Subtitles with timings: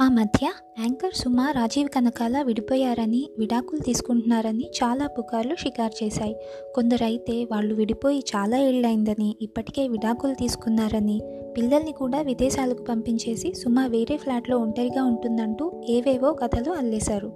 [0.00, 6.36] ఆ మధ్య యాంకర్ సుమ రాజీవ్ కనకాల విడిపోయారని విడాకులు తీసుకుంటున్నారని చాలా పుకార్లు షికారు చేశాయి.
[6.74, 11.20] కొందరైతే వాళ్ళు విడిపోయి చాలా ఏళ్ళైందని ఇప్పటికే విడాకులు తీసుకున్నారని
[11.56, 17.30] పిల్లల్ని కూడా విదేశాలకు పంపించేసి సుమ వేరే ఫ్లాట్లో ఒంటరిగా ఉంటుందంటూ ఏవేవో కథలు అల్లేశారు.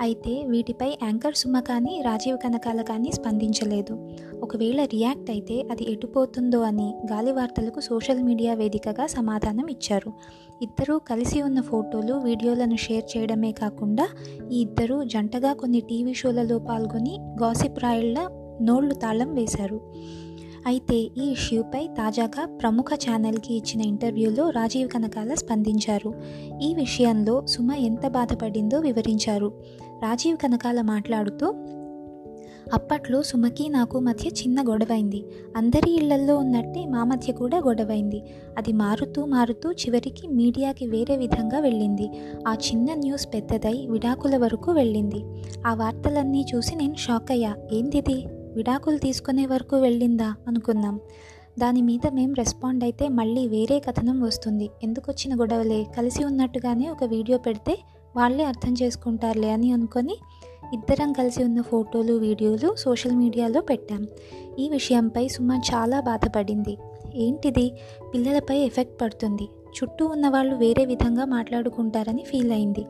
[0.00, 3.94] అయితే వీటిపై యాంకర్ సుమ కానీ రాజీవ్ కనకాల కానీ స్పందించలేదు.
[4.42, 10.12] ఒకవేళ రియాక్ట్ అయితే అది ఎటుపోతుందో అని గాలి వార్తలకు సోషల్ మీడియా వేదికగా సమాధానం ఇచ్చారు.
[10.62, 14.08] ఇద్దరూ కలిసి ఉన్న ఫోటోలు వీడియోలను షేర్ చేయడమే కాకుండా
[14.52, 18.28] ఈ ఇద్దరూ జంటగా కొన్ని టీవీ షోలలో పాల్గొని గాసిప్ రాయళ్ళ
[18.62, 19.80] నోళ్ళు తాళం వేశారు.
[20.66, 26.14] అయితే ఈ ఇష్యూపై తాజాగా ప్రముఖ ఛానల్కి ఇచ్చిన ఇంటర్వ్యూలో రాజీవ్ కనకాల స్పందించారు.
[26.62, 29.52] ఈ విషయంలో సుమ ఎంత బాధపడిందో వివరించారు.
[30.02, 31.54] రాజీవ్ కనకాల మాట్లాడుతూ
[32.72, 35.24] అప్పట్లో సుమకి నాకు మధ్య చిన్న గొడవైంది.
[35.56, 38.22] అందరి ఇళ్ళల్లో ఉన్నట్టే మా మధ్య కూడా గొడవైంది.
[38.58, 42.08] అది మారుతూ మారుతూ చివరికి మీడియాకి వేరే విధంగా వెళ్ళింది.
[42.48, 45.24] ఆ చిన్న న్యూస్ పెద్దదై విడాకుల వరకు వెళ్ళింది.
[45.66, 48.24] ఆ వార్తలన్నీ చూసి నేను షాక్ అయ్యా ఏందిది?
[48.54, 51.00] విడాకులు తీసుకునే వరకు వెళ్ళిందా అనుకున్నాం
[51.58, 54.70] దాని మీద మేం రెస్పాండ్ అయితే మళ్ళీ వేరే కథనం వస్తుంది.
[54.82, 55.86] ఎందుకు వచ్చిన గొడవలే?
[55.96, 57.78] కలిసి ఉన్నట్టుగానే ఒక వీడియో పెడితే
[58.16, 60.16] వాళ్ళే అర్థం చేసుకుంటారులే అని అనుకొని
[60.74, 64.06] ఇద్దరం కలిసి ఉన్న ఫోటోలు వీడియోలు సోషల్ మీడియాలో పెట్టాం.
[64.58, 66.78] ఈ విషయంపై సుమ చాలా బాధపడింది.
[67.14, 67.72] ఏంటిది?
[68.14, 69.42] పిల్లలపై ఎఫెక్ట్ పడుతుంది.
[69.42, 72.86] చుట్టూ ఉన్న వాళ్ళు వేరే విధంగా మాట్లాడుకుంటారని ఫీల్ అయింది.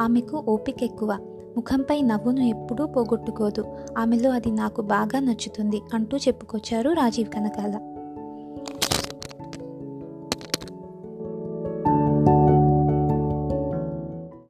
[0.00, 1.18] ఆమెకు ఓపిక ఎక్కువ.
[1.56, 3.64] ముఖంపై నవ్వును ఎప్పుడూ పోగొట్టుకోదు.
[3.98, 7.91] ఆమెలో అది నాకు బాగా నచ్చుతుంది అంటూ చెప్పుకొచ్చారు రాజీవ్ కనకాల.